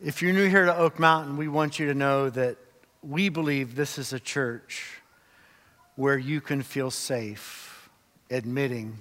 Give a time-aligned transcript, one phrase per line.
[0.00, 2.56] If you're new here to Oak Mountain, we want you to know that
[3.02, 5.02] we believe this is a church
[5.96, 7.90] where you can feel safe
[8.30, 9.00] admitting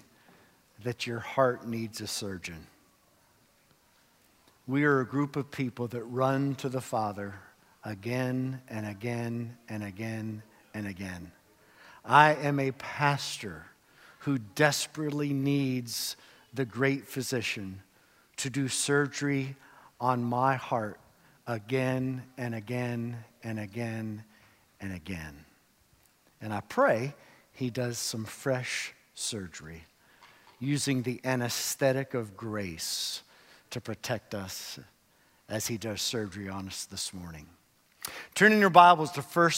[0.83, 2.65] that your heart needs a surgeon.
[4.65, 7.35] We are a group of people that run to the Father
[7.83, 10.41] again and again and again
[10.73, 11.31] and again.
[12.03, 13.67] I am a pastor
[14.21, 16.17] who desperately needs
[16.55, 17.83] the great physician
[18.37, 19.55] to do surgery
[19.99, 20.99] on my heart
[21.45, 24.23] again and again and again
[24.79, 25.45] and again.
[26.41, 27.15] And I pray
[27.51, 29.83] he does some fresh surgery
[30.59, 33.23] using the anesthetic of grace
[33.69, 34.79] to protect us
[35.49, 37.47] as he does surgery on us this morning.
[38.35, 39.51] Turning your Bibles to 1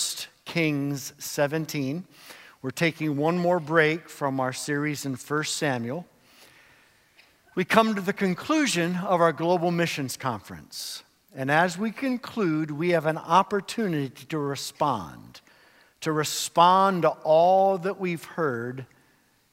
[0.46, 2.06] Kings 17.
[2.62, 6.06] We're taking one more break from our series in 1 Samuel.
[7.56, 11.04] We come to the conclusion of our Global Missions Conference.
[11.36, 15.42] And as we conclude, we have an opportunity to respond,
[16.02, 18.86] to respond to all that we've heard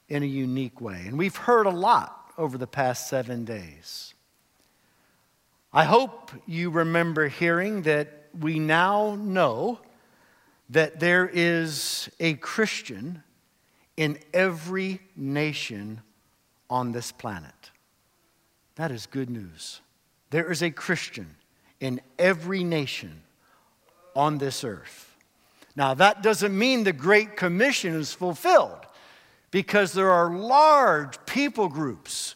[0.09, 1.05] in a unique way.
[1.07, 4.13] And we've heard a lot over the past seven days.
[5.73, 9.79] I hope you remember hearing that we now know
[10.69, 13.23] that there is a Christian
[13.97, 16.01] in every nation
[16.69, 17.71] on this planet.
[18.77, 19.81] That is good news.
[20.29, 21.35] There is a Christian
[21.79, 23.23] in every nation
[24.15, 25.15] on this earth.
[25.75, 28.85] Now, that doesn't mean the Great Commission is fulfilled
[29.51, 32.35] because there are large people groups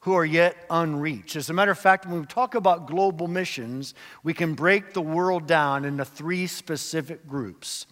[0.00, 1.36] who are yet unreached.
[1.36, 5.00] As a matter of fact, when we talk about global missions, we can break the
[5.00, 7.86] world down into three specific groups.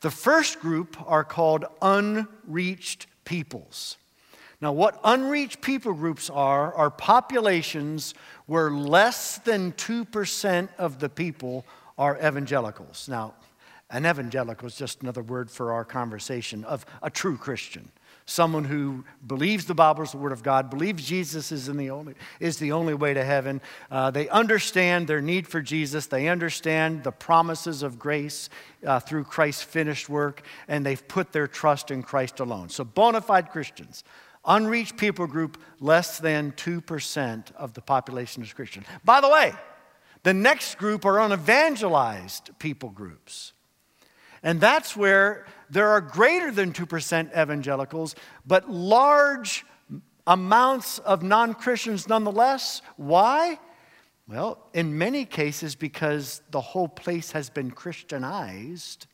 [0.00, 3.96] The first group are called unreached peoples.
[4.66, 8.14] Now, what unreached people groups are, are populations
[8.46, 11.64] where less than 2% of the people
[11.96, 13.06] are evangelicals.
[13.08, 13.34] Now,
[13.90, 17.92] an evangelical is just another word for our conversation of a true Christian.
[18.24, 21.90] Someone who believes the Bible is the Word of God, believes Jesus is, in the,
[21.90, 23.60] only, is the only way to heaven.
[23.88, 26.06] Uh, they understand their need for Jesus.
[26.06, 28.50] They understand the promises of grace
[28.84, 32.68] uh, through Christ's finished work, and they've put their trust in Christ alone.
[32.68, 34.02] So, bona fide Christians.
[34.46, 38.84] Unreached people group, less than 2% of the population is Christian.
[39.04, 39.52] By the way,
[40.22, 43.52] the next group are unevangelized people groups.
[44.42, 48.14] And that's where there are greater than 2% evangelicals,
[48.46, 49.64] but large
[50.26, 52.82] amounts of non Christians nonetheless.
[52.96, 53.58] Why?
[54.28, 59.06] Well, in many cases, because the whole place has been Christianized,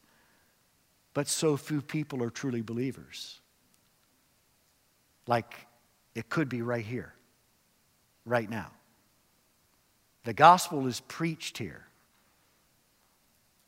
[1.12, 3.41] but so few people are truly believers
[5.27, 5.55] like
[6.15, 7.15] it could be right here,
[8.25, 8.71] right now.
[10.25, 11.87] The gospel is preached here.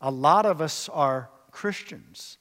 [0.01, 2.39] A lot of us are Christians,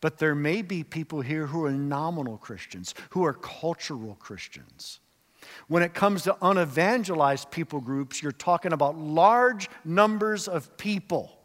[0.00, 5.00] but there may be people here who are nominal Christians, who are cultural Christians.
[5.68, 11.38] When it comes to unevangelized people groups, you're talking about large numbers of people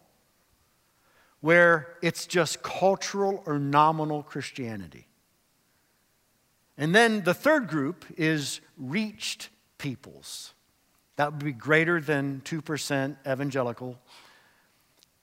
[1.41, 5.08] where it's just cultural or nominal Christianity.
[6.79, 10.53] And then the third group is reached peoples.
[11.17, 13.99] That would be greater than 2% evangelical.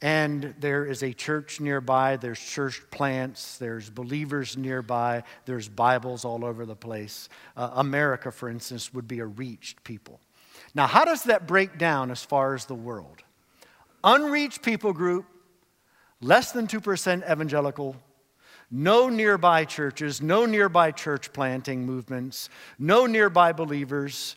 [0.02, 6.44] And there is a church nearby, there's church plants, there's believers nearby, there's Bibles all
[6.44, 7.30] over the place.
[7.56, 10.20] Uh, America, for instance, would be a reached people.
[10.74, 13.22] Now, how does that break down as far as the world?
[14.04, 15.24] Unreached people group,
[16.20, 17.96] less than 2% evangelical,
[18.70, 24.36] no nearby churches, no nearby church planting movements, no nearby believers,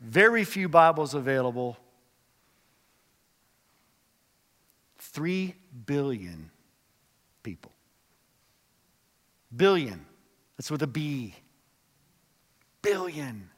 [0.00, 1.78] very few Bibles available.
[4.98, 5.54] Three
[5.86, 6.50] billion
[7.42, 7.72] people.
[9.54, 10.06] Billion.
[10.56, 11.34] That's with a B.
[12.82, 13.50] Billion.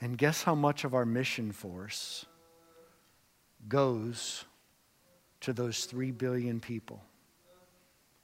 [0.00, 2.26] And guess how much of our mission force
[3.68, 4.44] goes
[5.44, 7.02] to those 3 billion people,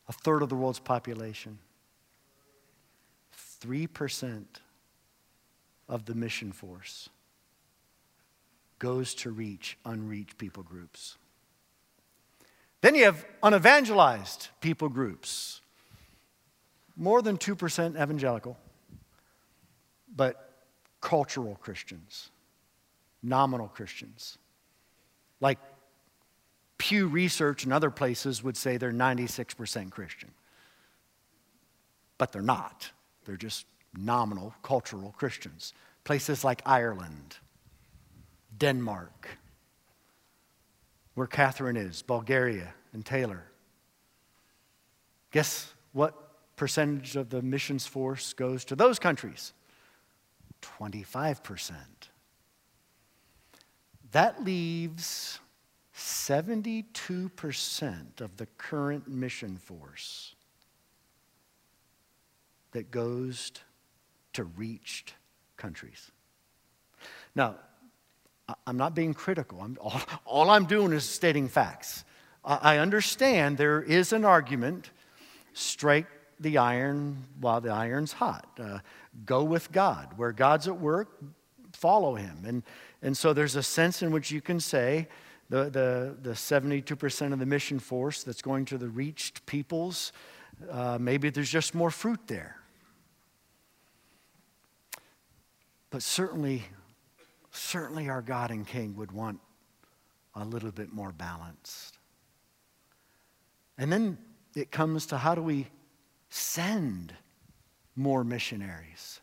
[0.09, 1.59] a third of the world's population.
[3.63, 4.45] 3%
[5.89, 7.11] of the mission force
[8.79, 11.19] goes to reach unreached people groups.
[12.81, 15.61] Then you have unevangelized people groups.
[16.97, 18.57] More than 2% evangelical,
[20.17, 20.53] but
[21.03, 22.31] cultural Christians,
[23.23, 24.39] nominal Christians,
[25.41, 25.59] like
[26.81, 30.31] Pew Research and other places would say they're 96% Christian.
[32.17, 32.91] But they're not.
[33.27, 35.75] They're just nominal cultural Christians.
[36.05, 37.37] places like Ireland,
[38.57, 39.29] Denmark,
[41.15, 43.45] where Catherine is, Bulgaria, and Taylor.
[45.31, 46.15] Guess what
[46.57, 49.53] percentage of the missions force goes to those countries?
[50.63, 51.75] 25%.
[54.13, 55.39] That leaves
[56.01, 60.35] 72% of the current mission force
[62.73, 63.53] that goes
[64.33, 65.13] to reached
[65.59, 66.11] countries.
[67.35, 67.57] Now,
[68.67, 69.61] I'm not being critical.
[69.61, 72.05] I'm, all, all, I'm doing is stating facts.
[72.45, 74.91] I, I understand there is an argument
[75.53, 76.07] strike
[76.39, 78.49] the iron while the iron's hot.
[78.59, 78.79] Uh,
[79.27, 80.15] go with God.
[80.17, 81.21] Where God's at work,
[81.73, 82.39] follow Him.
[82.47, 82.63] And,
[83.03, 85.09] and so there's a sense in which you can say
[85.51, 90.13] the, the, the 72% of the mission force that's going to the reached peoples,
[90.71, 92.57] uh, maybe there's just more fruit there.
[95.91, 96.63] But certainly,
[97.51, 99.41] certainly our God and King would want
[100.37, 101.99] a little bit more balanced.
[103.77, 104.19] And then
[104.55, 105.67] it comes to how do we
[106.29, 107.13] send
[107.97, 109.21] more missionaries?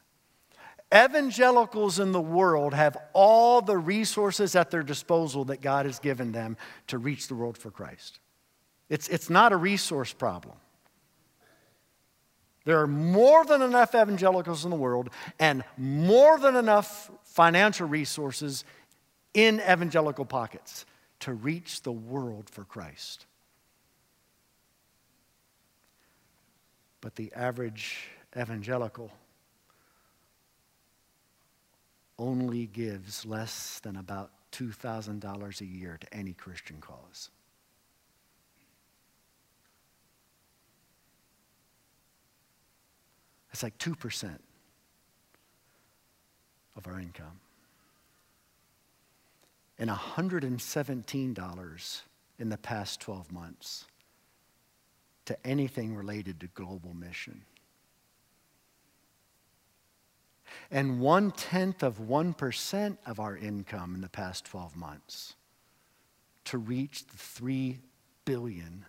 [0.94, 6.32] Evangelicals in the world have all the resources at their disposal that God has given
[6.32, 6.56] them
[6.88, 8.20] to reach the world for Christ.
[8.90, 10.56] It's, it's not a resource problem.
[12.64, 18.64] There are more than enough evangelicals in the world and more than enough financial resources
[19.34, 20.86] in evangelical pockets
[21.22, 23.26] to reach the world for Christ.
[27.02, 29.12] But the average evangelical
[32.20, 37.32] only gives less than about $2,000 a year to any Christian cause.
[43.52, 44.38] It's like 2%
[46.76, 47.40] of our income.
[49.80, 52.02] And $117
[52.40, 53.86] in the past 12 months
[55.26, 57.44] to anything related to global mission.
[60.70, 65.36] And one tenth of 1% of our income in the past 12 months
[66.46, 67.80] to reach the 3
[68.26, 68.86] billion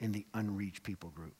[0.00, 1.34] in the unreached people group.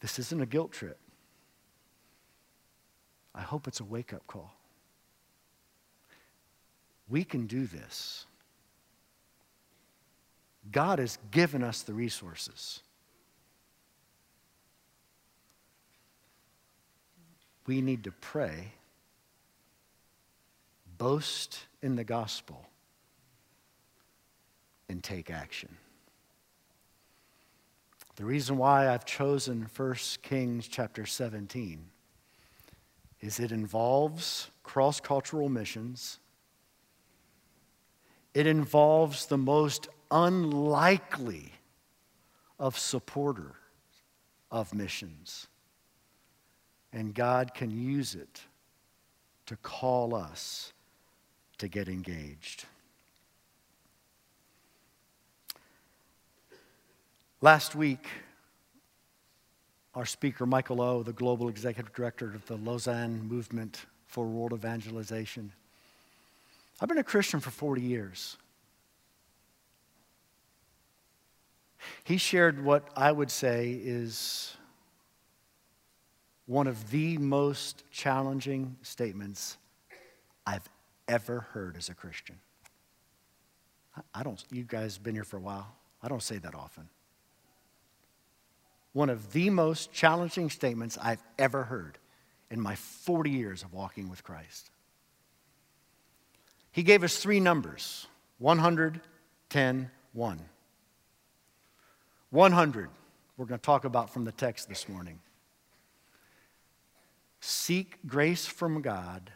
[0.00, 0.98] This isn't a guilt trip.
[3.34, 4.52] I hope it's a wake up call.
[7.08, 8.26] We can do this.
[10.70, 12.82] God has given us the resources.
[17.72, 18.74] We need to pray,
[20.98, 22.66] boast in the gospel,
[24.90, 25.78] and take action.
[28.16, 31.86] The reason why I've chosen 1 Kings chapter 17
[33.22, 36.18] is it involves cross cultural missions.
[38.34, 41.52] It involves the most unlikely
[42.58, 43.54] of supporters
[44.50, 45.46] of missions.
[46.92, 48.42] And God can use it
[49.46, 50.72] to call us
[51.58, 52.66] to get engaged.
[57.40, 58.06] Last week,
[59.94, 65.52] our speaker, Michael O., the global executive director of the Lausanne Movement for World Evangelization.
[66.80, 68.36] I've been a Christian for 40 years.
[72.04, 74.56] He shared what I would say is
[76.46, 79.56] one of the most challenging statements
[80.46, 80.68] I've
[81.08, 82.38] ever heard as a Christian.
[84.14, 85.74] I don't, you guys been here for a while.
[86.02, 86.88] I don't say that often
[88.92, 91.98] one of the most challenging statements I've ever heard
[92.50, 94.70] in my 40 years of walking with Christ.
[96.70, 98.06] He gave us three numbers
[98.38, 99.00] 100,
[99.50, 100.40] 10, 1.
[102.30, 102.90] 100,
[103.36, 105.20] we're going to talk about from the text this morning.
[107.44, 109.32] Seek grace from God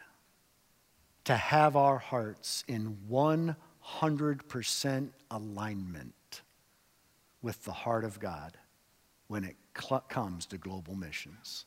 [1.25, 6.41] to have our hearts in 100% alignment
[7.41, 8.57] with the heart of God
[9.27, 11.65] when it cl- comes to global missions.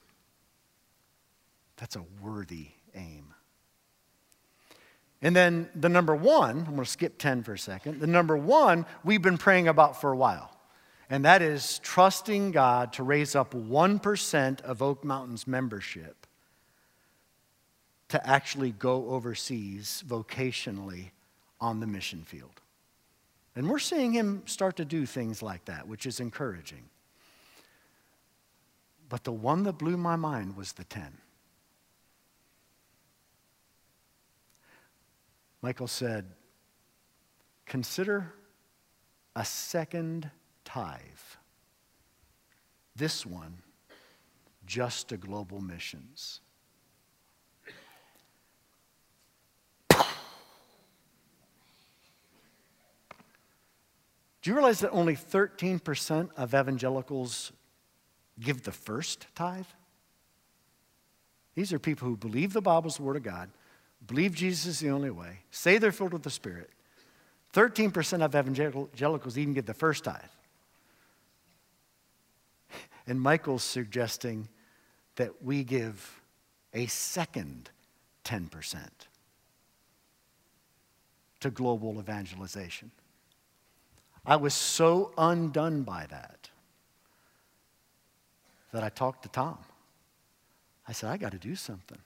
[1.77, 3.35] That's a worthy aim.
[5.21, 8.01] And then the number one, I'm going to skip 10 for a second.
[8.01, 10.57] The number one we've been praying about for a while,
[11.11, 16.20] and that is trusting God to raise up 1% of Oak Mountain's membership
[18.11, 21.11] to actually go overseas vocationally
[21.61, 22.61] on the mission field.
[23.57, 26.85] And we're seeing him start to do things like that, which is encouraging.
[29.09, 31.19] But the one that blew my mind was the 10.
[35.63, 36.27] Michael said,
[37.67, 38.33] Consider
[39.37, 40.31] a second
[40.65, 41.01] tithe.
[42.97, 43.59] This one,
[44.67, 46.41] just to global missions.
[54.43, 57.53] Do you realize that only 13% of evangelicals
[58.39, 59.67] give the first tithe?
[61.55, 63.51] These are people who believe the Bible's the Word of God,
[64.07, 66.71] believe Jesus is the only way, say they're filled with the Spirit.
[67.53, 70.23] 13% of evangelicals even give the first tithe.
[73.07, 74.49] And Michael's suggesting
[75.17, 76.23] that we give
[76.73, 77.71] a second
[78.25, 78.79] 10%
[81.41, 82.93] to global evangelization.
[84.25, 86.51] I was so undone by that
[88.73, 89.59] that I talked to Tom.
[90.87, 91.99] I said, I got to do something.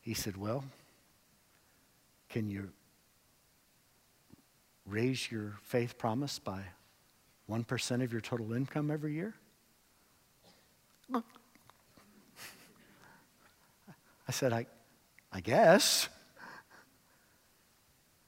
[0.00, 0.64] He said, Well,
[2.28, 2.70] can you
[4.86, 6.62] raise your faith promise by
[7.50, 9.34] 1% of your total income every year?
[14.28, 14.66] I said, I,
[15.32, 16.08] I guess.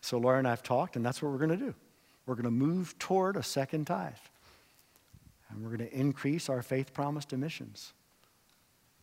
[0.08, 1.74] So Laura and I have talked, and that's what we're going to do.
[2.24, 4.14] We're going to move toward a second tithe.
[5.50, 7.92] And we're going to increase our faith promise to missions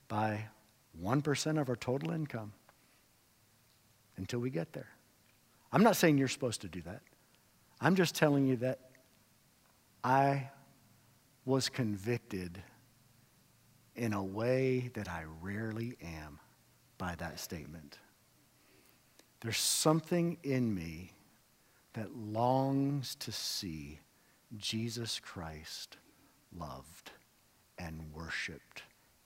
[0.07, 0.47] by
[0.99, 2.53] 1% of our total income
[4.17, 4.89] until we get there.
[5.71, 7.03] I'm not saying you're supposed to do that.
[7.79, 8.79] I'm just telling you that
[10.03, 10.49] I
[11.45, 12.63] was convicted
[13.95, 16.39] in a way that I rarely am
[16.97, 17.99] by that statement.
[19.45, 21.11] There's something in me
[21.93, 23.99] that longs to see
[24.57, 25.97] Jesus Christ
[26.57, 27.11] loved
[27.77, 28.81] and worshiped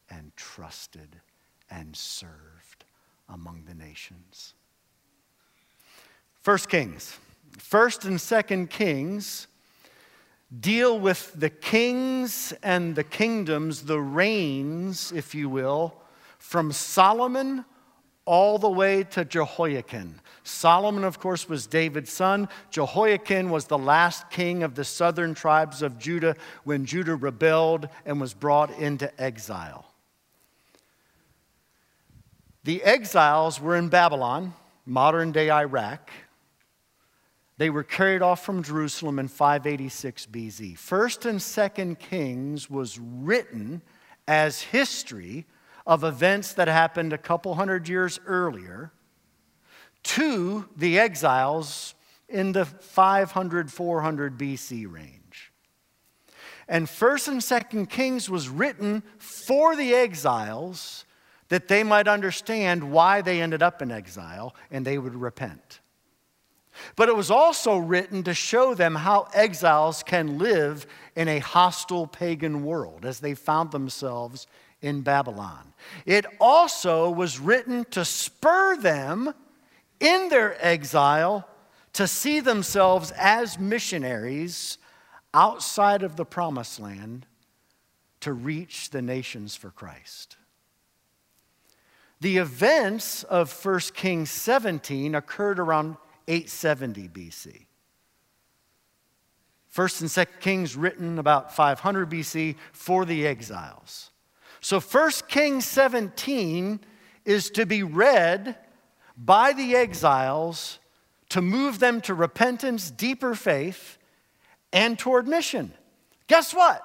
[0.09, 1.15] and trusted
[1.71, 2.83] and served
[3.29, 4.55] among the nations.
[6.41, 7.17] First Kings.
[7.57, 9.47] First and Second Kings
[10.59, 15.95] deal with the kings and the kingdoms, the reigns, if you will,
[16.39, 17.63] from Solomon
[18.29, 20.21] all the way to Jehoiakim.
[20.43, 22.47] Solomon, of course, was David's son.
[22.69, 28.21] Jehoiakim was the last king of the southern tribes of Judah when Judah rebelled and
[28.21, 29.91] was brought into exile.
[32.65, 34.53] The exiles were in Babylon,
[34.85, 36.11] modern day Iraq.
[37.57, 40.77] They were carried off from Jerusalem in 586 BC.
[40.77, 43.81] First and Second Kings was written
[44.27, 45.47] as history
[45.89, 48.91] of events that happened a couple hundred years earlier
[50.03, 51.95] to the exiles
[52.29, 55.51] in the 500, 400 BC range.
[56.67, 61.05] And 1st and 2nd Kings was written for the exiles
[61.47, 65.79] that they might understand why they ended up in exile and they would repent.
[66.97, 72.05] But it was also written to show them how exiles can live in a hostile
[72.05, 74.45] pagan world as they found themselves
[74.83, 75.68] in Babylon.
[76.05, 79.33] It also was written to spur them
[79.99, 81.47] in their exile
[81.93, 84.77] to see themselves as missionaries
[85.33, 87.25] outside of the promised land
[88.21, 90.37] to reach the nations for Christ.
[92.21, 97.65] The events of 1 Kings 17 occurred around 870 BC.
[99.67, 104.11] First and Second Kings written about 500 BC for the exiles.
[104.61, 106.79] So 1 Kings 17
[107.25, 108.57] is to be read
[109.17, 110.79] by the exiles
[111.29, 113.97] to move them to repentance, deeper faith,
[114.73, 115.73] and toward mission.
[116.27, 116.83] Guess what?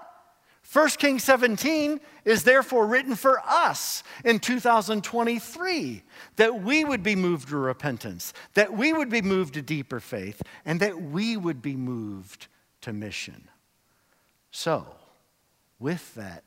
[0.73, 6.03] 1 Kings 17 is therefore written for us in 2023
[6.37, 10.43] that we would be moved to repentance, that we would be moved to deeper faith,
[10.65, 12.49] and that we would be moved
[12.81, 13.49] to mission.
[14.51, 14.87] So,
[15.79, 16.45] with that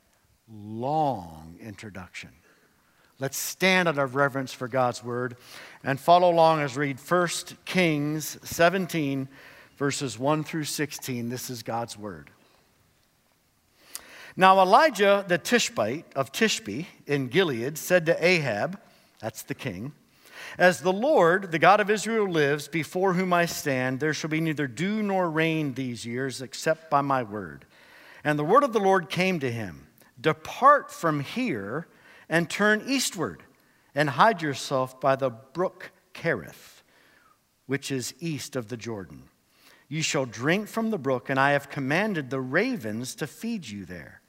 [0.52, 2.30] long introduction.
[3.20, 5.36] Let's stand out of reverence for God's word
[5.82, 7.28] and follow along as we read 1
[7.64, 9.28] Kings 17,
[9.76, 11.28] verses 1 through 16.
[11.28, 12.30] This is God's word.
[14.36, 18.78] Now, Elijah the Tishbite of Tishbe in Gilead said to Ahab,
[19.18, 19.92] that's the king,
[20.56, 24.40] As the Lord, the God of Israel, lives, before whom I stand, there shall be
[24.40, 27.64] neither dew nor rain these years except by my word.
[28.22, 29.87] And the word of the Lord came to him.
[30.20, 31.86] Depart from here
[32.28, 33.42] and turn eastward
[33.94, 36.82] and hide yourself by the brook Cherith,
[37.66, 39.24] which is east of the Jordan.
[39.88, 43.84] You shall drink from the brook, and I have commanded the ravens to feed you
[43.84, 44.20] there.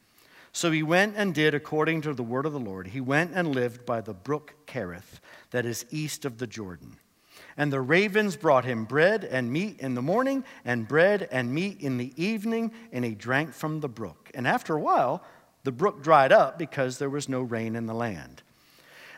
[0.52, 2.88] So he went and did according to the word of the Lord.
[2.88, 5.20] He went and lived by the brook Cherith,
[5.52, 6.98] that is east of the Jordan.
[7.58, 11.82] And the ravens brought him bread and meat in the morning, and bread and meat
[11.82, 14.32] in the evening, and he drank from the brook.
[14.34, 15.24] And after a while,
[15.64, 18.42] the brook dried up because there was no rain in the land.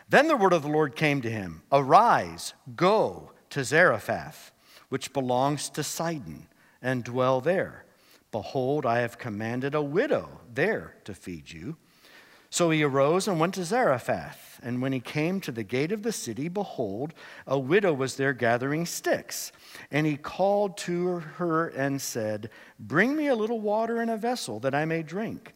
[0.08, 4.52] Then the word of the Lord came to him Arise, go to Zarephath,
[4.88, 6.48] which belongs to Sidon,
[6.82, 7.84] and dwell there.
[8.30, 11.76] Behold, I have commanded a widow there to feed you.
[12.50, 14.60] So he arose and went to Zarephath.
[14.62, 17.14] And when he came to the gate of the city, behold,
[17.46, 19.52] a widow was there gathering sticks.
[19.90, 24.60] And he called to her and said, Bring me a little water in a vessel
[24.60, 25.54] that I may drink.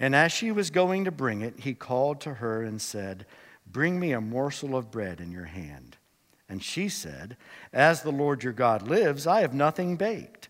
[0.00, 3.26] And as she was going to bring it, he called to her and said,
[3.70, 5.98] Bring me a morsel of bread in your hand.
[6.48, 7.36] And she said,
[7.72, 10.48] As the Lord your God lives, I have nothing baked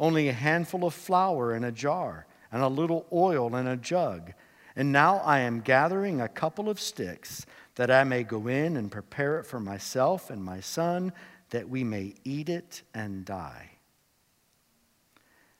[0.00, 4.32] only a handful of flour in a jar, and a little oil in a jug.
[4.74, 7.44] And now I am gathering a couple of sticks,
[7.76, 11.12] that I may go in and prepare it for myself and my son,
[11.50, 13.72] that we may eat it and die.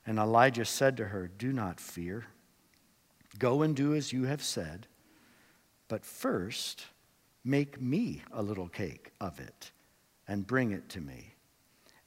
[0.07, 2.27] And Elijah said to her, Do not fear.
[3.39, 4.87] Go and do as you have said,
[5.89, 6.87] but first
[7.45, 9.71] make me a little cake of it
[10.27, 11.35] and bring it to me.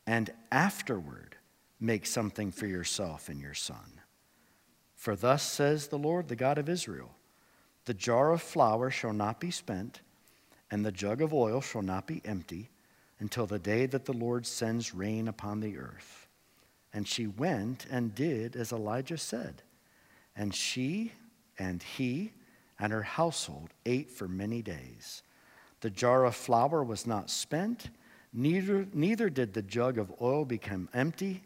[0.06, 1.38] And afterward,
[1.80, 4.02] make something for yourself and your son.
[4.96, 7.16] For thus says the Lord, the God of Israel
[7.86, 10.02] The jar of flour shall not be spent,
[10.72, 12.70] and the jug of oil shall not be empty,
[13.20, 16.28] until the day that the Lord sends rain upon the earth.
[16.94, 19.64] And she went and did as Elijah said.
[20.36, 21.12] And she
[21.60, 22.34] and he
[22.80, 25.24] and her household ate for many days.
[25.82, 27.90] The jar of flour was not spent,
[28.32, 31.44] neither, neither did the jug of oil become empty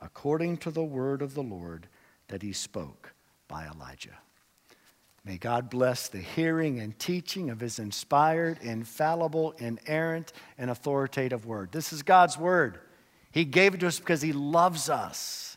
[0.00, 1.88] according to the word of the Lord
[2.28, 3.12] that he spoke
[3.48, 4.18] by Elijah.
[5.24, 11.72] May God bless the hearing and teaching of his inspired, infallible, inerrant, and authoritative word.
[11.72, 12.78] This is God's word.
[13.30, 15.49] He gave it to us because he loves us.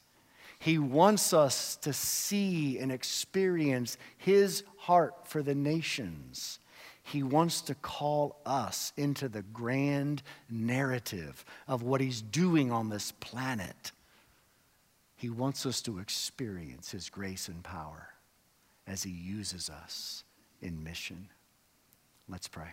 [0.63, 6.60] He wants us to see and experience his heart for the nations.
[7.04, 13.12] He wants to call us into the grand narrative of what he's doing on this
[13.12, 13.91] planet.
[15.23, 18.10] He wants us to experience His grace and power
[18.86, 20.26] as He uses us
[20.62, 21.30] in mission.
[22.28, 22.71] Let's pray.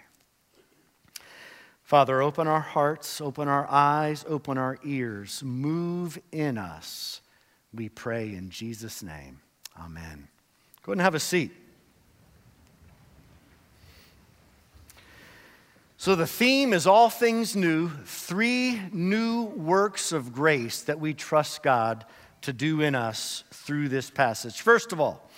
[1.85, 7.21] Father, open our hearts, open our eyes, open our ears, move in us.
[7.73, 9.41] We pray in Jesus' name.
[9.79, 10.29] Amen.
[10.83, 11.53] Go ahead and have a seat.
[15.97, 21.63] So, the theme is all things new, three new works of grace that we trust
[21.63, 22.07] God
[22.41, 24.63] to do in us through this passage.
[24.63, 25.29] First of all,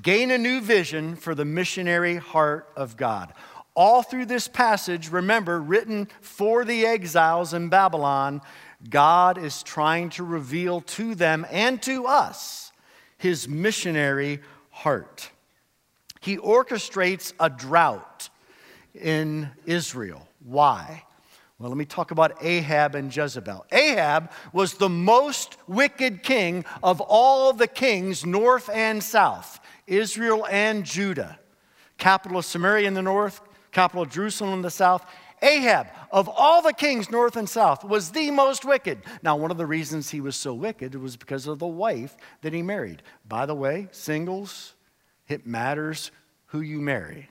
[0.00, 3.34] gain a new vision for the missionary heart of God.
[3.74, 8.40] All through this passage, remember, written for the exiles in Babylon,
[8.88, 12.72] God is trying to reveal to them and to us
[13.18, 15.30] his missionary heart.
[16.20, 18.28] He orchestrates a drought
[18.94, 20.26] in Israel.
[20.44, 21.04] Why?
[21.58, 23.64] Well, let me talk about Ahab and Jezebel.
[23.72, 30.84] Ahab was the most wicked king of all the kings, north and south, Israel and
[30.84, 31.38] Judah.
[31.96, 33.40] Capital of Samaria in the north,
[33.72, 35.06] capital of Jerusalem in the south.
[35.42, 39.02] Ahab, of all the kings north and south, was the most wicked.
[39.22, 42.52] Now, one of the reasons he was so wicked was because of the wife that
[42.52, 43.02] he married.
[43.28, 44.74] By the way, singles,
[45.28, 46.10] it matters
[46.46, 47.28] who you marry.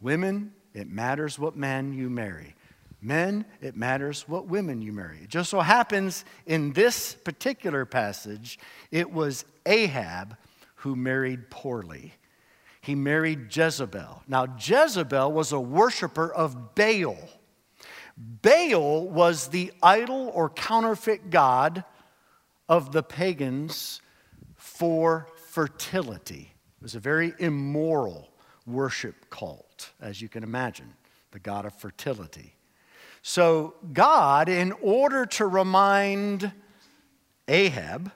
[0.00, 2.54] Women, it matters what man you marry.
[3.00, 5.18] Men, it matters what women you marry.
[5.22, 8.58] It just so happens in this particular passage,
[8.90, 10.36] it was Ahab
[10.76, 12.14] who married poorly.
[12.82, 14.24] He married Jezebel.
[14.26, 17.16] Now, Jezebel was a worshiper of Baal.
[18.16, 21.84] Baal was the idol or counterfeit god
[22.68, 24.00] of the pagans
[24.56, 26.52] for fertility.
[26.80, 28.28] It was a very immoral
[28.66, 30.92] worship cult, as you can imagine,
[31.30, 32.56] the god of fertility.
[33.22, 36.50] So, God, in order to remind
[37.46, 38.10] Ahab,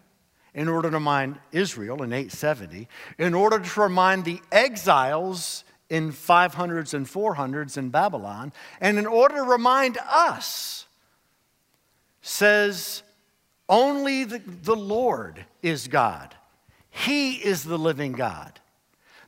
[0.56, 2.88] in order to remind Israel in 870,
[3.18, 9.36] in order to remind the exiles in 500s and 400s in Babylon, and in order
[9.36, 10.86] to remind us,
[12.22, 13.02] says,
[13.68, 16.34] only the, the Lord is God.
[16.88, 18.58] He is the living God.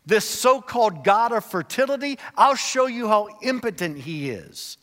[0.06, 4.78] This so called God of fertility, I'll show you how impotent he is.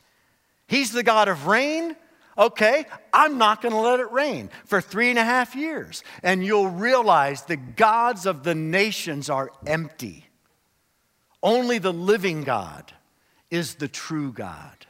[0.68, 1.96] He's the God of rain.
[2.38, 6.04] Okay, I'm not going to let it rain for three and a half years.
[6.22, 10.26] And you'll realize the gods of the nations are empty.
[11.42, 12.92] Only the living God
[13.50, 14.86] is the true God.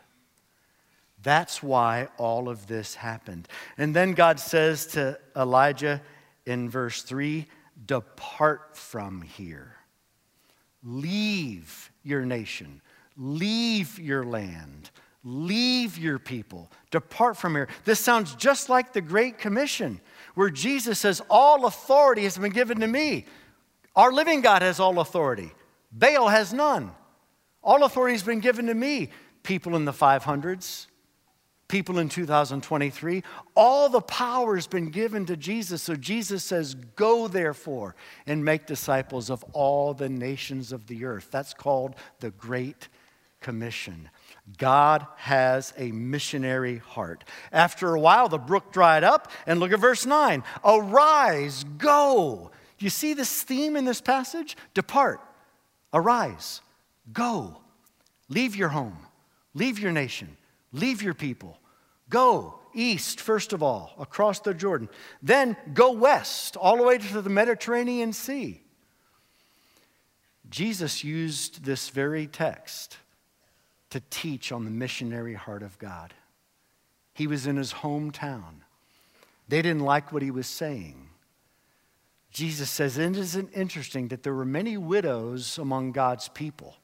[1.22, 3.48] That's why all of this happened.
[3.78, 6.02] And then God says to Elijah
[6.46, 7.48] in verse 3
[7.86, 9.76] Depart from here,
[10.82, 12.82] leave your nation,
[13.18, 14.92] leave your land
[15.28, 17.68] Leave your people, depart from here.
[17.84, 20.00] This sounds just like the Great Commission,
[20.36, 23.26] where Jesus says, All authority has been given to me.
[23.96, 25.52] Our living God has all authority,
[25.92, 26.92] Baal has none.
[27.64, 29.10] All authority has been given to me.
[29.42, 30.86] People in the 500s,
[31.68, 33.24] people in 2023,
[33.56, 35.82] all the power has been given to Jesus.
[35.82, 37.96] So Jesus says, Go therefore
[38.28, 41.30] and make disciples of all the nations of the earth.
[41.32, 42.90] That's called the Great
[43.42, 44.10] Commission.
[44.58, 47.24] God has a missionary heart.
[47.52, 52.52] After a while, the brook dried up, and look at verse 9 Arise, go.
[52.78, 54.56] Do you see this theme in this passage?
[54.74, 55.20] Depart,
[55.94, 56.62] arise,
[57.12, 57.58] go.
[58.30, 58.98] Leave your home,
[59.54, 60.38] leave your nation,
[60.72, 61.60] leave your people.
[62.10, 64.90] Go east, first of all, across the Jordan.
[65.24, 68.62] Then go west, all the way to the Mediterranean Sea.
[70.50, 72.98] Jesus used this very text
[73.90, 76.14] to teach on the missionary heart of God.
[77.14, 78.62] He was in his hometown.
[79.48, 81.10] They didn't like what he was saying.
[82.32, 86.76] Jesus says, It isn't interesting that there were many widows among God's people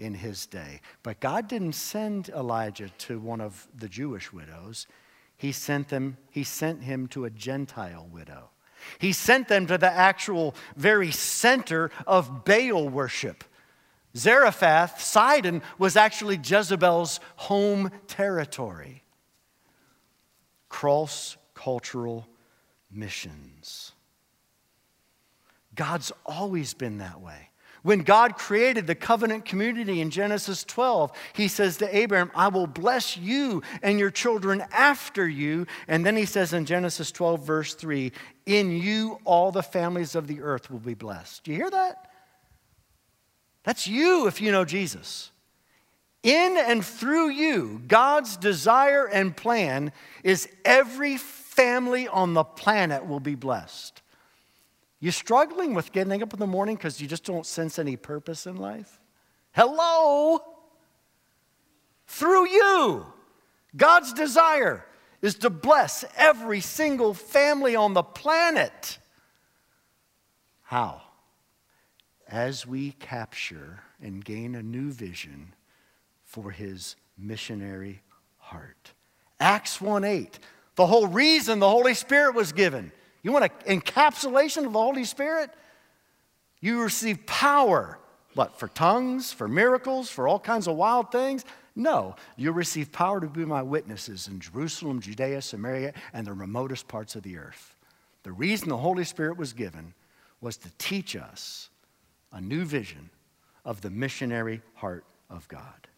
[0.00, 0.80] in his day?
[1.02, 4.86] But God didn't send Elijah to one of the Jewish widows.
[5.36, 8.50] He sent, them, he sent him to a Gentile widow.
[8.98, 13.44] He sent them to the actual very center of Baal worship.
[14.16, 19.04] Zarephath, Sidon, was actually Jezebel's home territory.
[20.68, 22.26] Cross cultural
[22.90, 23.92] missions.
[25.74, 27.50] God's always been that way.
[27.82, 32.66] When God created the covenant community in Genesis 12, he says to Abraham, I will
[32.66, 35.66] bless you and your children after you.
[35.88, 38.12] And then he says in Genesis 12, verse 3,
[38.44, 41.44] In you all the families of the earth will be blessed.
[41.44, 42.09] Do you hear that?
[43.64, 45.30] That's you if you know Jesus.
[46.22, 49.92] In and through you, God's desire and plan
[50.22, 54.02] is every family on the planet will be blessed.
[54.98, 58.46] You struggling with getting up in the morning because you just don't sense any purpose
[58.46, 59.00] in life?
[59.52, 60.40] Hello?
[62.06, 63.06] Through you,
[63.74, 64.84] God's desire
[65.22, 68.98] is to bless every single family on the planet.
[70.62, 71.02] How?
[72.30, 75.52] As we capture and gain a new vision
[76.24, 78.02] for his missionary
[78.38, 78.92] heart.
[79.40, 80.38] Acts 1 8,
[80.76, 82.92] the whole reason the Holy Spirit was given.
[83.22, 85.50] You want an encapsulation of the Holy Spirit?
[86.60, 87.98] You receive power.
[88.34, 91.44] What, for tongues, for miracles, for all kinds of wild things?
[91.74, 96.86] No, you'll receive power to be my witnesses in Jerusalem, Judea, Samaria, and the remotest
[96.86, 97.74] parts of the earth.
[98.22, 99.94] The reason the Holy Spirit was given
[100.40, 101.69] was to teach us
[102.32, 103.10] a new vision
[103.64, 105.88] of the missionary heart of God.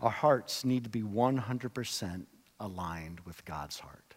[0.00, 2.26] Our hearts need to be 100%
[2.60, 4.14] aligned with God's heart,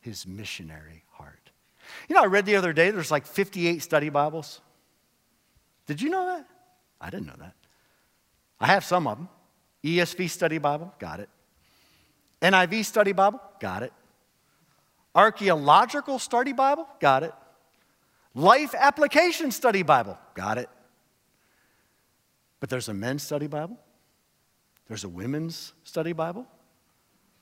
[0.00, 1.50] his missionary heart.
[2.08, 4.60] You know, I read the other day there's like 58 study Bibles.
[5.86, 6.46] Did you know that?
[7.00, 7.54] I didn't know that.
[8.60, 9.28] I have some of them.
[9.84, 11.28] ESV study Bible, got it.
[12.42, 13.92] NIV study Bible, got it.
[15.14, 17.32] Archaeological study Bible, got it.
[18.36, 20.18] Life Application Study Bible.
[20.34, 20.68] Got it.
[22.60, 23.78] But there's a men's study Bible.
[24.88, 26.46] There's a women's study Bible.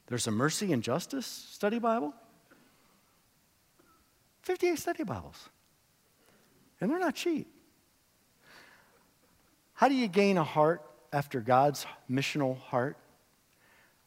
[0.06, 2.14] There's a mercy and justice study Bible.
[4.42, 5.48] 58 study Bibles.
[6.80, 7.48] And they're not cheap.
[9.72, 10.80] How do you gain a heart
[11.12, 12.96] after God's missional heart?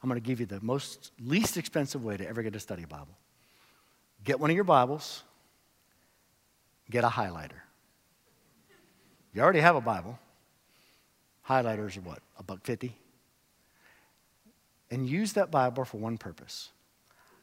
[0.01, 2.85] I'm going to give you the most least expensive way to ever get a study
[2.85, 3.17] Bible.
[4.23, 5.23] Get one of your Bibles
[6.89, 7.61] get a highlighter.
[9.33, 10.17] You already have a Bible.
[11.47, 12.19] Highlighters are what?
[12.39, 12.97] A buck fifty?
[14.89, 16.69] And use that Bible for one purpose.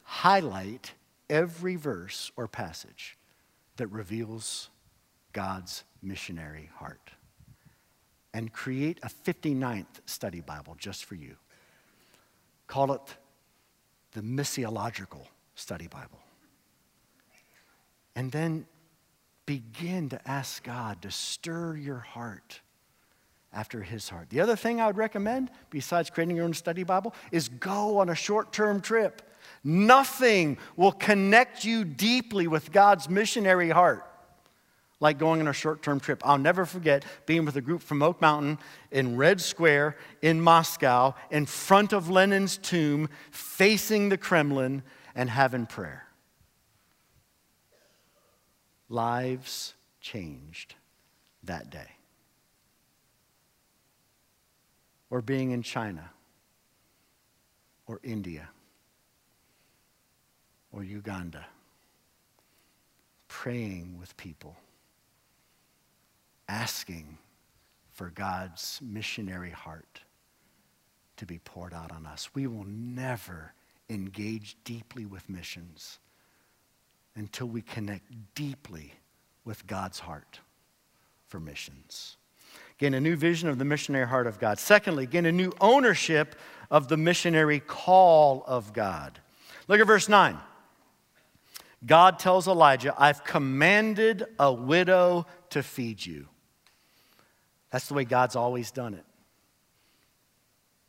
[0.03, 0.93] Highlight
[1.29, 3.17] every verse or passage
[3.77, 4.71] that reveals
[5.33, 7.11] God's missionary heart.
[8.33, 11.37] And create a 59th study Bible just for you.
[12.67, 13.17] Call it
[14.13, 16.21] the missiological study Bible.
[18.17, 18.67] And then
[19.47, 22.61] begin to ask God to stir your heart
[23.53, 24.31] after his heart.
[24.31, 28.09] The other thing I would recommend, besides creating your own study Bible, is go on
[28.09, 29.23] a short term trip.
[29.63, 34.05] Nothing will connect you deeply with God's missionary heart
[35.01, 36.23] like going on a short term trip.
[36.25, 38.59] I'll never forget being with a group from Oak Mountain
[38.91, 44.83] in Red Square in Moscow, in front of Lenin's tomb, facing the Kremlin,
[45.15, 46.07] and having prayer.
[48.89, 50.75] Lives changed
[51.43, 51.91] that day.
[55.11, 56.11] Or being in China,
[57.87, 58.49] or India,
[60.73, 61.47] or Uganda,
[63.29, 64.57] praying with people
[66.49, 67.19] asking
[67.93, 70.01] for God's missionary heart
[71.17, 72.31] to be poured out on us.
[72.35, 73.55] We will never
[73.89, 75.99] engage deeply with missions
[77.17, 78.93] until we connect deeply
[79.45, 80.41] with God's heart
[81.27, 82.17] for missions.
[82.79, 84.59] Gain a new vision of the missionary heart of God.
[84.59, 86.35] Secondly, gain a new ownership
[86.71, 89.21] of the missionary call of God.
[89.69, 90.37] Look at verse 9.
[91.87, 96.29] God tells Elijah, I've commanded a widow to feed you.
[97.71, 99.05] That's the way God's always done it.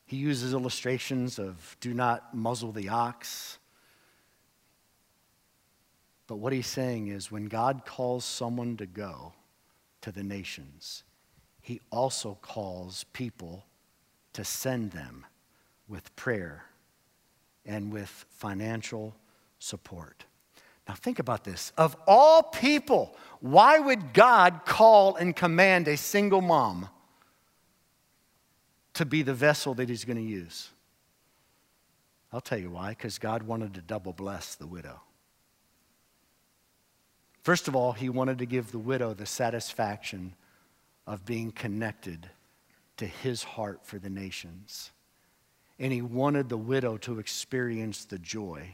[0.06, 3.58] He uses illustrations of do not muzzle the ox.
[6.28, 9.34] But what he's saying is when God calls someone to go
[10.02, 11.04] to the nations,
[11.62, 13.66] he also calls people
[14.34, 15.26] to send them
[15.88, 16.66] with prayer
[17.66, 19.16] and with financial
[19.60, 20.26] support.
[20.88, 21.72] Now, think about this.
[21.78, 26.90] Of all people, why would God call and command a single mom
[28.94, 30.70] to be the vessel that he's going to use?
[32.32, 35.02] I'll tell you why, because God wanted to double bless the widow.
[37.46, 40.34] First of all, he wanted to give the widow the satisfaction
[41.06, 42.28] of being connected
[42.98, 44.90] to his heart for the nations.
[45.78, 48.72] And he wanted the widow to experience the joy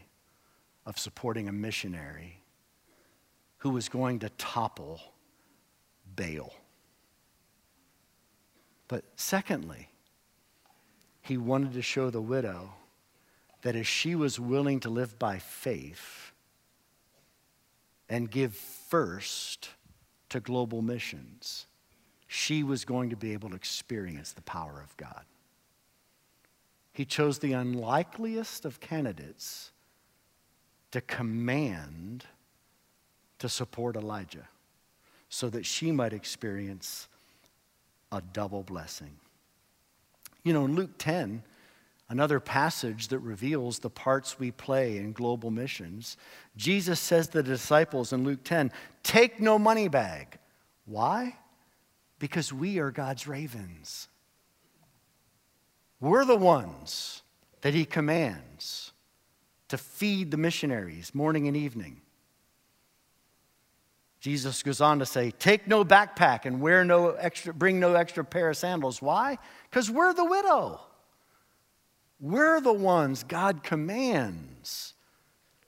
[0.85, 2.37] of supporting a missionary
[3.57, 5.01] who was going to topple
[6.15, 6.53] Baal.
[8.87, 9.89] But secondly,
[11.21, 12.71] he wanted to show the widow
[13.63, 16.30] that as she was willing to live by faith
[18.11, 19.69] and give first
[20.27, 21.65] to global missions,
[22.27, 25.23] she was going to be able to experience the power of God.
[26.91, 29.71] He chose the unlikeliest of candidates
[30.91, 32.25] to command
[33.39, 34.49] to support Elijah
[35.29, 37.07] so that she might experience
[38.11, 39.15] a double blessing.
[40.43, 41.43] You know, in Luke 10,
[42.11, 46.17] another passage that reveals the parts we play in global missions,
[46.57, 48.69] Jesus says to the disciples in Luke 10,
[49.01, 50.37] Take no money bag.
[50.85, 51.37] Why?
[52.19, 54.09] Because we are God's ravens.
[56.01, 57.21] We're the ones
[57.61, 58.91] that He commands
[59.69, 62.01] to feed the missionaries morning and evening.
[64.19, 68.25] Jesus goes on to say, Take no backpack and wear no extra, bring no extra
[68.25, 69.01] pair of sandals.
[69.01, 69.37] Why?
[69.69, 70.81] Because we're the widow.
[72.21, 74.93] We're the ones God commands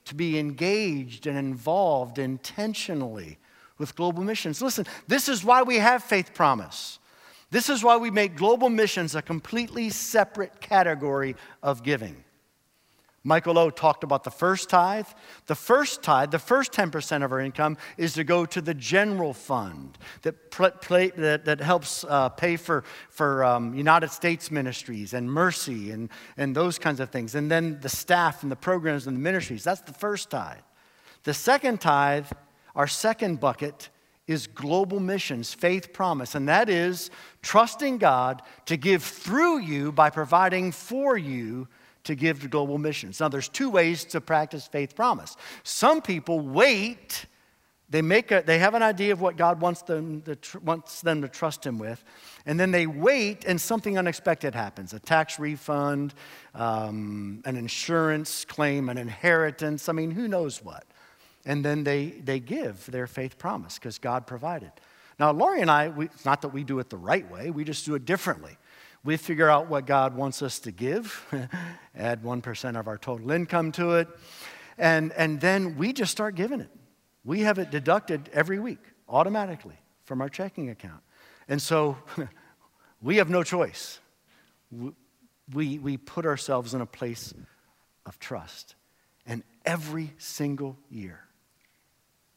[0.06, 3.39] to be engaged and involved intentionally
[3.80, 4.62] with global missions.
[4.62, 7.00] Listen, this is why we have faith promise.
[7.50, 12.24] This is why we make global missions a completely separate category of giving.
[13.26, 15.08] Michael O talked about the first tithe.
[15.46, 19.34] The first tithe, the first 10% of our income, is to go to the general
[19.34, 25.92] fund that, that, that, helps uh, pay for, for um, United States ministries and mercy
[25.92, 27.34] and, and those kinds of things.
[27.34, 29.64] And then the staff and the programs and the ministries.
[29.64, 30.58] That's the first tithe.
[31.24, 32.28] The second tithe,
[32.76, 33.90] our second bucket,
[34.28, 37.10] is global missions, faith promise, and that is
[37.42, 41.68] trusting God to give through you by providing for you
[42.04, 43.20] to give to global missions.
[43.20, 45.36] Now, there's two ways to practice faith promise.
[45.63, 47.26] Some people wait,
[47.89, 51.22] they, make a, they have an idea of what God wants them, to, wants them
[51.22, 52.04] to trust Him with,
[52.46, 56.13] and then they wait and something unexpected happens a tax refund,
[56.56, 59.88] um, an insurance claim, an inheritance.
[59.88, 60.86] I mean, who knows what.
[61.46, 64.72] And then they, they give their faith promise because God provided.
[65.20, 67.63] Now, Lori and I, we, it's not that we do it the right way, we
[67.63, 68.58] just do it differently.
[69.04, 71.26] We figure out what God wants us to give,
[71.96, 74.08] add 1% of our total income to it,
[74.78, 76.70] and, and then we just start giving it.
[77.26, 81.02] We have it deducted every week automatically from our checking account.
[81.48, 81.98] And so
[83.02, 84.00] we have no choice.
[85.54, 87.34] We, we put ourselves in a place
[88.06, 88.76] of trust.
[89.26, 91.20] And every single year,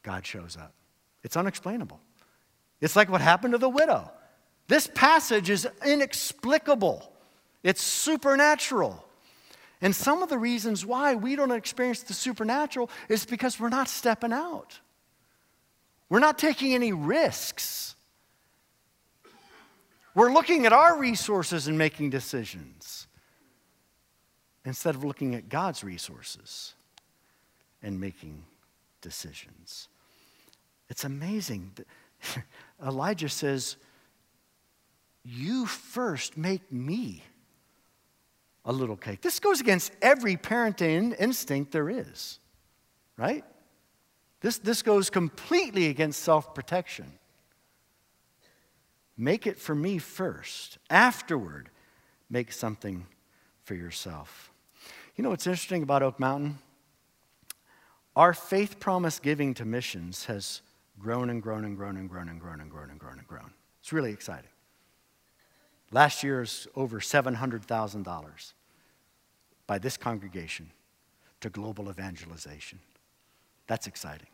[0.03, 0.73] God shows up.
[1.23, 1.99] It's unexplainable.
[2.79, 4.11] It's like what happened to the widow.
[4.67, 7.11] This passage is inexplicable,
[7.63, 9.03] it's supernatural.
[9.79, 13.87] And some of the reasons why we don't experience the supernatural is because we're not
[13.87, 14.79] stepping out.
[16.09, 17.95] We're not taking any risks.
[20.15, 23.05] We're looking at our resources and making decisions
[24.65, 26.73] instead of looking at God's resources
[27.83, 28.43] and making
[29.01, 29.89] decisions.
[30.89, 31.71] It's amazing.
[32.83, 33.75] Elijah says,
[35.29, 37.21] You first make me
[38.63, 39.19] a little cake.
[39.19, 42.39] This goes against every parenting instinct there is,
[43.17, 43.43] right?
[44.39, 47.11] This, this goes completely against self protection.
[49.17, 50.77] Make it for me first.
[50.89, 51.71] Afterward,
[52.29, 53.05] make something
[53.65, 54.53] for yourself.
[55.17, 56.59] You know what's interesting about Oak Mountain?
[58.15, 60.61] Our faith promise giving to missions has
[60.97, 63.51] grown and grown and grown and grown and grown and grown and grown and grown.
[63.81, 64.51] It's really exciting.
[65.91, 68.53] Last year is over $700,000
[69.65, 70.71] by this congregation
[71.41, 72.79] to global evangelization.
[73.67, 74.27] That's exciting.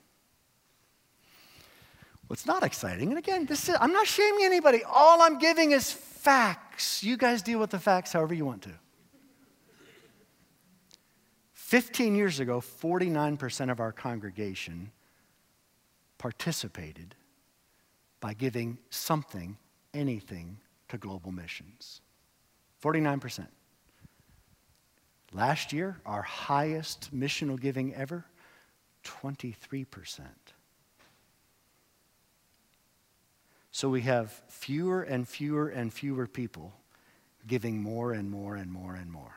[2.27, 4.83] What's not exciting, and again, this is, I'm not shaming anybody.
[4.83, 7.03] All I'm giving is facts.
[7.03, 8.71] You guys deal with the facts however you want to.
[11.73, 14.91] 15 years ago, 49% of our congregation
[16.17, 17.15] participated
[18.19, 19.57] by giving something,
[19.93, 20.57] anything,
[20.93, 22.01] to global missions.
[22.83, 23.47] 49%.
[25.33, 28.25] Last year, our highest missional giving ever,
[29.03, 30.21] 23%.
[33.71, 36.73] So we have fewer and fewer and fewer people
[37.47, 39.35] giving more and more and more and more.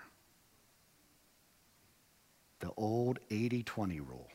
[2.61, 4.29] The old 80 20 rule,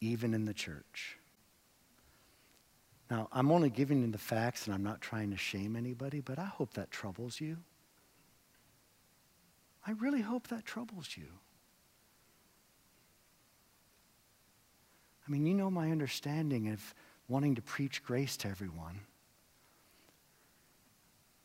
[0.00, 1.18] even in the church.
[3.10, 6.38] Now, I'm only giving you the facts and I'm not trying to shame anybody, but
[6.38, 7.58] I hope that troubles you.
[9.86, 11.26] I really hope that troubles you.
[15.26, 16.94] I mean, you know my understanding of
[17.28, 19.00] wanting to preach grace to everyone.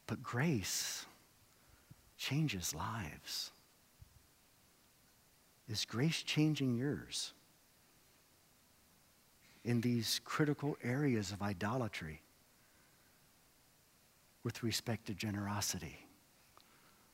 [0.07, 1.05] But grace
[2.17, 3.51] changes lives.
[5.69, 7.33] Is grace changing yours
[9.63, 12.21] in these critical areas of idolatry
[14.43, 16.05] with respect to generosity?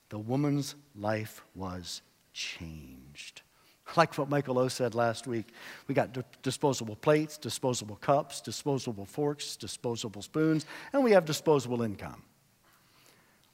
[0.09, 2.01] the woman's life was
[2.33, 3.41] changed.
[3.95, 5.47] Like what Michael O said last week,
[5.87, 12.23] we got disposable plates, disposable cups, disposable forks, disposable spoons, and we have disposable income.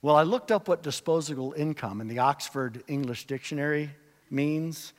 [0.02, 3.90] Well, I looked up what disposable income in the Oxford English Dictionary
[4.30, 4.94] means.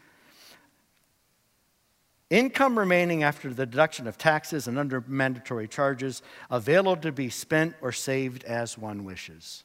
[2.32, 7.74] Income remaining after the deduction of taxes and under mandatory charges, available to be spent
[7.82, 9.64] or saved as one wishes.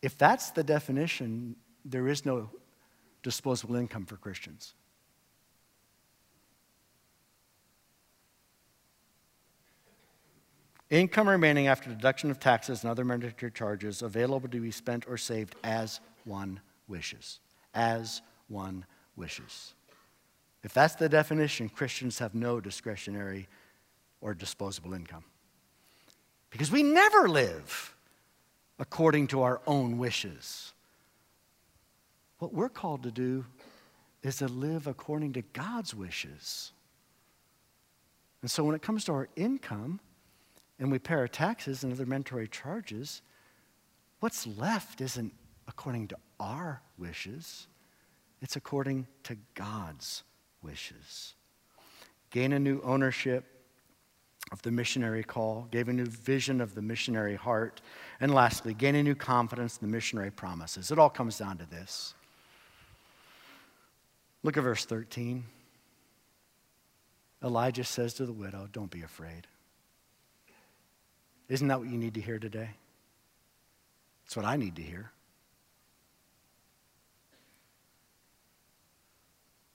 [0.00, 2.48] If that's the definition, there is no
[3.22, 4.72] disposable income for Christians.
[10.88, 15.18] Income remaining after deduction of taxes and other mandatory charges available to be spent or
[15.18, 17.40] saved as one wishes.
[17.74, 19.74] As one wishes.
[20.64, 23.48] If that's the definition, Christians have no discretionary
[24.22, 25.24] or disposable income.
[26.48, 27.94] Because we never live
[28.78, 30.72] according to our own wishes.
[32.38, 33.44] What we're called to do
[34.22, 36.72] is to live according to God's wishes.
[38.40, 40.00] And so when it comes to our income
[40.78, 43.20] and we pay our taxes and other mandatory charges,
[44.20, 45.34] what's left isn't
[45.68, 47.68] according to our wishes,
[48.40, 50.22] it's according to God's
[50.64, 51.34] wishes.
[52.30, 53.44] Gain a new ownership
[54.50, 57.80] of the missionary call, gave a new vision of the missionary heart,
[58.20, 60.90] and lastly, gain a new confidence in the missionary promises.
[60.90, 62.14] It all comes down to this.
[64.42, 65.44] Look at verse 13.
[67.42, 69.46] Elijah says to the widow, Don't be afraid.
[71.48, 72.70] Isn't that what you need to hear today?
[74.26, 75.10] It's what I need to hear.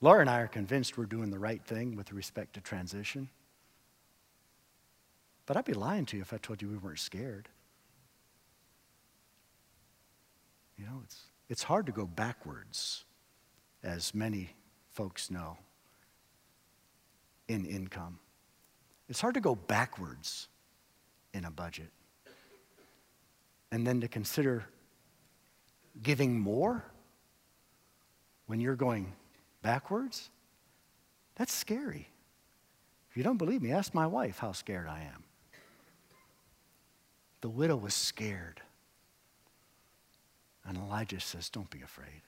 [0.02, 3.30] Laura and I are convinced we're doing the right thing with respect to transition.
[5.46, 7.50] But I'd be lying to you if I told you we weren't scared.
[10.78, 13.04] You know, it's, it's hard to go backwards,
[13.84, 14.52] as many
[14.92, 15.58] folks know,
[17.50, 18.20] in income.
[19.10, 20.48] It's hard to go backwards
[21.34, 21.90] in a budget.
[23.72, 24.66] And then to consider
[26.02, 26.86] giving more
[28.46, 29.14] when you're going
[29.62, 30.30] backwards,
[31.36, 32.08] that's scary.
[33.10, 35.24] If you don't believe me, ask my wife how scared I am.
[37.42, 38.62] The widow was scared.
[40.66, 42.22] And Elijah says, Don't be afraid.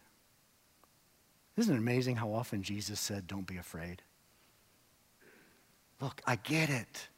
[1.57, 4.01] Isn't it amazing how often Jesus said, Don't be afraid?
[5.99, 7.09] Look, I get it.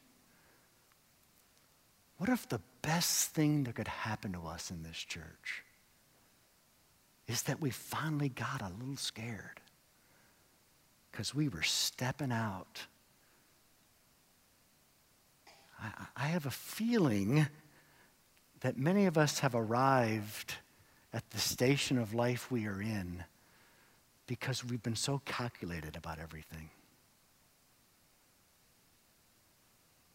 [2.18, 5.64] What if the best thing that could happen to us in this church
[7.28, 9.61] is that we finally got a little scared
[11.14, 12.88] because we were stepping out?
[15.80, 17.45] I, I have a feeling
[18.61, 20.55] that many of us have arrived
[21.14, 23.24] at the station of life we are in
[24.26, 26.72] because we've been so calculated about everything.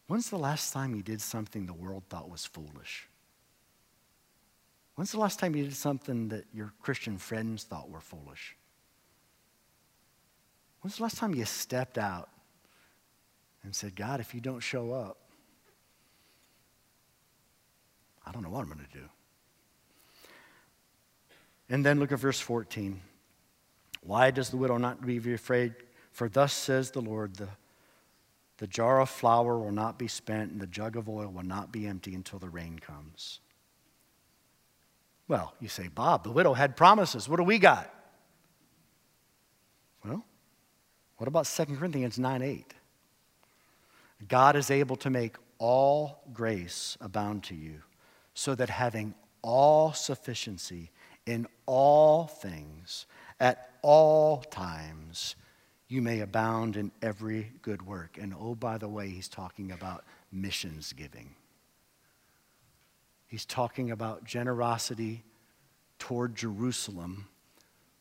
[0.07, 3.07] When's the last time you did something the world thought was foolish?
[4.95, 8.57] When's the last time you did something that your Christian friends thought were foolish?
[10.81, 12.29] When's the last time you stepped out
[13.63, 15.17] and said, God, if you don't show up,
[18.25, 19.05] I don't know what I'm going to do.
[21.69, 22.99] And then look at verse 14.
[24.01, 25.75] Why does the widow not be afraid?
[26.11, 27.49] For thus says the Lord, the
[28.59, 31.71] the jar of flour will not be spent, and the jug of oil will not
[31.71, 33.39] be empty until the rain comes.
[35.29, 37.29] Well, you say, Bob, the widow had promises.
[37.29, 37.89] What do we got?
[40.03, 40.25] Well,
[41.19, 42.73] what about 2 Corinthians 9 8?
[44.29, 47.81] God is able to make all grace abound to you,
[48.33, 50.91] so that having all sufficiency
[51.25, 53.05] in all things,
[53.37, 55.35] at all times,
[55.89, 58.17] you may abound in every good work.
[58.17, 61.35] And oh, by the way, he's talking about missions giving.
[63.27, 65.25] He's talking about generosity
[65.97, 67.27] toward Jerusalem,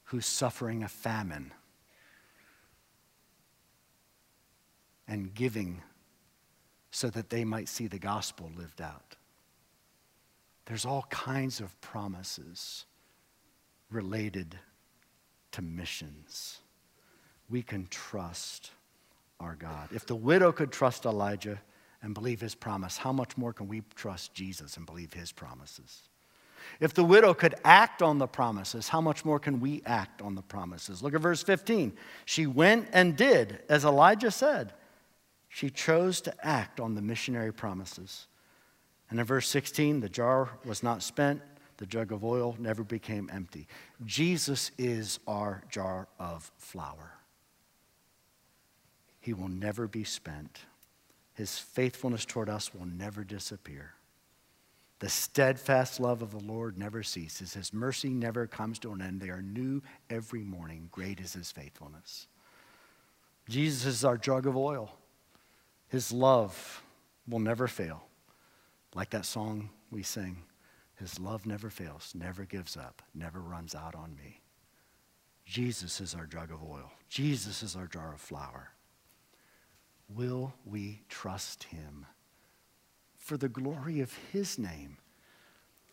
[0.05, 1.53] who's suffering a famine,
[5.09, 5.83] and giving
[6.91, 9.17] so that they might see the gospel lived out.
[10.67, 12.85] There's all kinds of promises
[13.91, 14.59] related
[15.53, 16.61] to missions
[17.49, 18.71] we can trust
[19.41, 19.89] our God.
[19.95, 21.61] If the widow could trust Elijah
[22.03, 26.03] and believe his promise, how much more can we trust Jesus and believe his promises?
[26.81, 30.35] If the widow could act on the promises, how much more can we act on
[30.35, 31.03] the promises?
[31.03, 31.93] Look at verse 15.
[32.25, 34.73] She went and did as Elijah said.
[35.49, 38.27] She chose to act on the missionary promises.
[39.11, 41.41] And in verse 16, the jar was not spent,
[41.79, 43.69] the jug of oil never became empty.
[44.05, 47.13] Jesus is our jar of flour.
[49.21, 50.59] He will never be spent.
[51.35, 53.95] His faithfulness toward us will never disappear.
[54.99, 57.55] The steadfast love of the Lord never ceases.
[57.55, 59.21] His mercy never comes to an end.
[59.21, 59.81] They are new
[60.11, 60.89] every morning.
[60.91, 62.27] Great is his faithfulness.
[63.49, 64.93] Jesus is our jug of oil.
[65.89, 66.83] His love
[67.29, 68.05] will never fail.
[68.95, 70.43] Like that song we sing
[70.97, 74.41] His love never fails, never gives up, never runs out on me.
[75.45, 76.93] Jesus is our jug of oil.
[77.09, 78.71] Jesus is our jar of flour.
[80.15, 82.07] Will we trust him
[83.17, 84.99] for the glory of his name?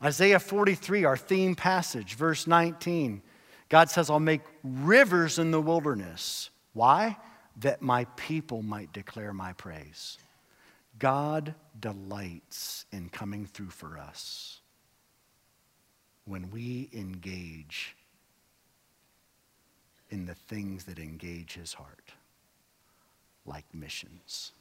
[0.03, 3.21] Isaiah 43, our theme passage, verse 19.
[3.69, 6.49] God says, I'll make rivers in the wilderness.
[6.73, 7.17] Why?
[7.58, 10.18] That my people might declare my praise.
[10.99, 14.62] God delights in coming through for us
[16.26, 17.95] when we engage
[20.10, 22.12] in the things that engage his heart
[23.45, 24.51] like missions.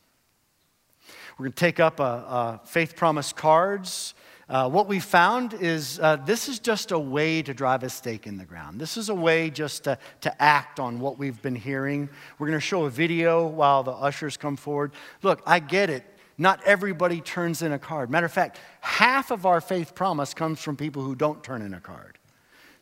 [1.38, 4.14] We're going to take up a, a faith promise cards.
[4.48, 8.26] Uh, what we found is uh, this is just a way to drive a stake
[8.26, 8.78] in the ground.
[8.78, 12.08] This is a way just to, to act on what we've been hearing.
[12.38, 14.92] We're going to show a video while the ushers come forward.
[15.22, 16.04] Look, I get it.
[16.36, 18.10] Not everybody turns in a card.
[18.10, 21.72] Matter of fact, half of our faith promise comes from people who don't turn in
[21.72, 22.18] a card.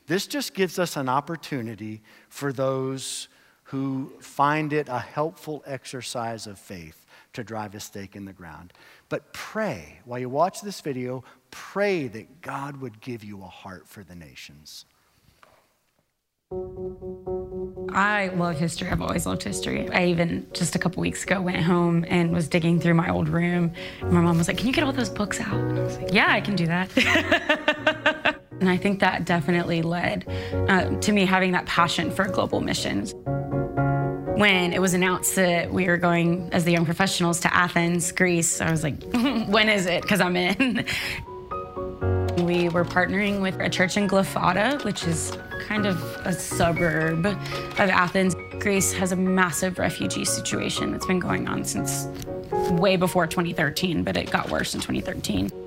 [0.06, 3.28] This just gives us an opportunity for those
[3.64, 7.01] who find it a helpful exercise of faith
[7.32, 8.72] to drive a stake in the ground.
[9.08, 13.88] But pray, while you watch this video, pray that God would give you a heart
[13.88, 14.84] for the nations.
[17.94, 18.88] I love history.
[18.88, 19.88] I've always loved history.
[19.90, 23.28] I even just a couple weeks ago went home and was digging through my old
[23.28, 23.72] room.
[24.00, 25.54] and My mom was like, Can you get all those books out?
[25.54, 26.90] And I was like, Yeah, I can do that.
[28.60, 30.26] and I think that definitely led
[30.68, 33.14] uh, to me having that passion for global missions
[34.42, 38.60] when it was announced that we were going as the young professionals to Athens, Greece,
[38.60, 39.00] I was like,
[39.46, 40.02] when is it?
[40.02, 40.84] Because I'm in.
[42.38, 45.36] We were partnering with a church in Glyfada, which is
[45.68, 48.34] kind of a suburb of Athens.
[48.58, 52.08] Greece has a massive refugee situation that's been going on since
[52.70, 55.61] way before 2013, but it got worse in 2013.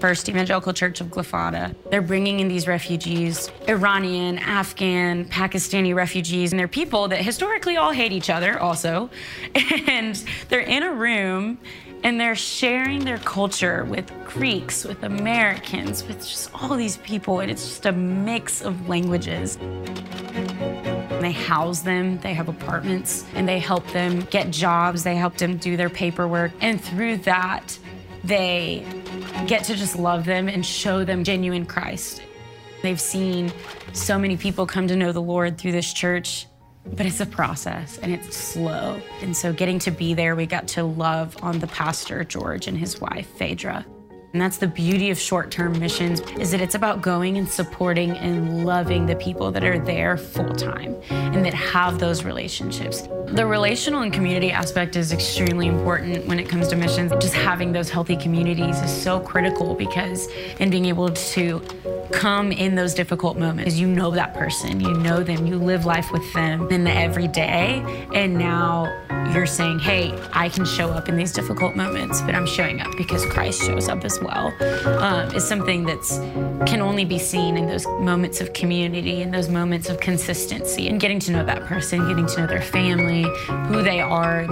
[0.00, 1.74] First Evangelical Church of Glyfada.
[1.90, 7.92] They're bringing in these refugees, Iranian, Afghan, Pakistani refugees, and they're people that historically all
[7.92, 9.10] hate each other also.
[9.88, 11.58] And they're in a room
[12.02, 17.50] and they're sharing their culture with Greeks, with Americans, with just all these people, and
[17.50, 19.56] it's just a mix of languages.
[21.20, 25.56] They house them, they have apartments, and they help them get jobs, they help them
[25.56, 27.78] do their paperwork, and through that,
[28.22, 28.84] they
[29.44, 32.22] get to just love them and show them genuine Christ.
[32.82, 33.52] They've seen
[33.92, 36.46] so many people come to know the Lord through this church,
[36.94, 39.00] but it's a process and it's slow.
[39.20, 42.78] And so getting to be there, we got to love on the pastor, George, and
[42.78, 43.84] his wife, Phaedra.
[44.36, 48.66] And that's the beauty of short-term missions is that it's about going and supporting and
[48.66, 53.08] loving the people that are there full time and that have those relationships.
[53.28, 57.12] The relational and community aspect is extremely important when it comes to missions.
[57.12, 60.28] Just having those healthy communities is so critical because
[60.60, 61.62] in being able to
[62.12, 66.12] come in those difficult moments, you know that person, you know them, you live life
[66.12, 67.82] with them in the everyday,
[68.14, 68.84] and now
[69.32, 72.96] you're saying, hey, I can show up in these difficult moments, but I'm showing up
[72.96, 76.18] because Christ shows up as well, um, is something that's
[76.66, 81.00] can only be seen in those moments of community and those moments of consistency and
[81.00, 83.22] getting to know that person, getting to know their family,
[83.68, 84.44] who they are,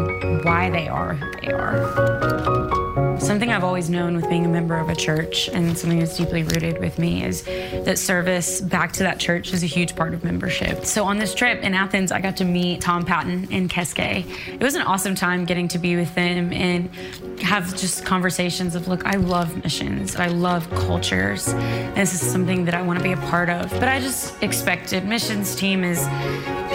[0.42, 2.83] why they are who they are.
[3.18, 6.44] Something I've always known with being a member of a church and something that's deeply
[6.44, 10.22] rooted with me is that service back to that church is a huge part of
[10.22, 10.84] membership.
[10.84, 14.24] So on this trip in Athens, I got to meet Tom Patton and Keske.
[14.48, 16.94] It was an awesome time getting to be with them and
[17.40, 20.14] have just conversations of, look, I love missions.
[20.14, 21.48] I love cultures.
[21.48, 23.70] and This is something that I want to be a part of.
[23.70, 26.06] But I just expected missions team is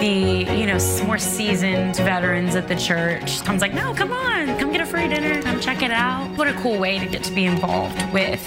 [0.00, 3.40] the, you know, more seasoned veterans at the church.
[3.40, 6.26] Tom's like, no, come on, come get a free dinner, come check it out.
[6.38, 8.46] What a cool way to get to be involved with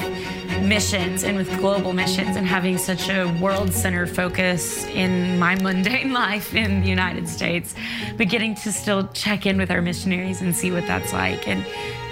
[0.61, 6.11] missions and with global missions and having such a world centered focus in my mundane
[6.13, 7.75] life in the United States,
[8.17, 11.47] but getting to still check in with our missionaries and see what that's like.
[11.47, 11.65] And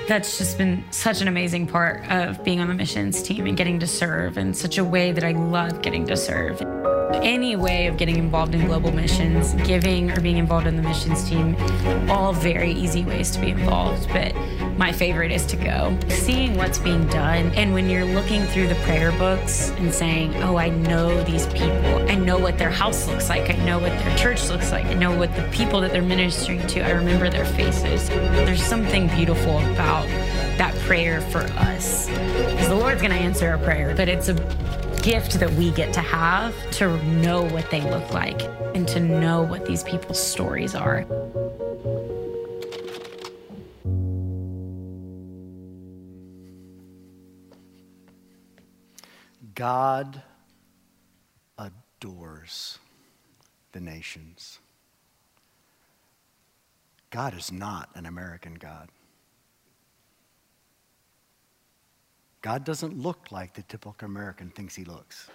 [0.07, 3.79] that's just been such an amazing part of being on the missions team and getting
[3.79, 6.61] to serve in such a way that I love getting to serve.
[7.15, 11.27] Any way of getting involved in global missions, giving or being involved in the missions
[11.27, 11.55] team,
[12.09, 14.07] all very easy ways to be involved.
[14.09, 14.35] But
[14.77, 15.97] my favorite is to go.
[16.09, 20.55] Seeing what's being done, and when you're looking through the prayer books and saying, Oh,
[20.55, 24.17] I know these people, I know what their house looks like, I know what their
[24.17, 27.45] church looks like, I know what the people that they're ministering to, I remember their
[27.45, 28.09] faces.
[28.09, 30.07] There's something beautiful about
[30.57, 32.07] that prayer for us.
[32.07, 34.35] Because the Lord's going to answer our prayer, but it's a
[35.01, 38.41] gift that we get to have to know what they look like
[38.75, 41.05] and to know what these people's stories are.
[49.55, 50.21] God
[51.57, 52.79] adores
[53.71, 54.59] the nations.
[57.09, 58.89] God is not an American God.
[62.41, 65.29] God doesn't look like the typical American thinks he looks.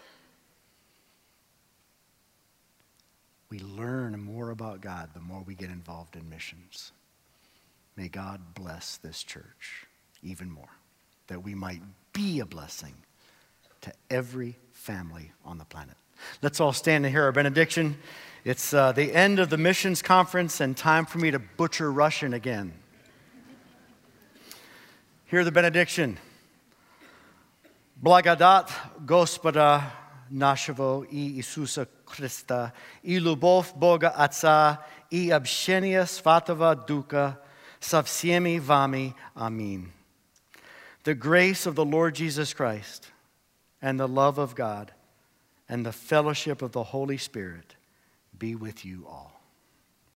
[3.48, 6.90] We learn more about God the more we get involved in missions.
[7.96, 9.86] May God bless this church
[10.22, 10.68] even more,
[11.28, 11.80] that we might
[12.12, 12.94] be a blessing
[13.82, 15.94] to every family on the planet.
[16.42, 17.96] Let's all stand and hear our benediction.
[18.44, 22.34] It's uh, the end of the missions conference and time for me to butcher Russian
[22.34, 22.72] again.
[25.26, 26.18] Hear the benediction.
[27.95, 28.69] Благодать
[28.99, 29.83] Господа
[30.29, 37.39] нашего и Иисуса Христа, и любовь Бога Отца, и общение Святого Духа
[37.79, 39.15] со всеми вами.
[39.35, 39.91] Аминь.
[41.03, 43.11] The grace of the Lord Jesus Christ
[43.81, 44.93] and the love of God
[45.67, 47.75] and the fellowship of the Holy Spirit
[48.37, 49.34] be with you all.